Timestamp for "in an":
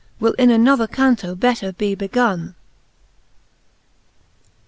0.39-0.67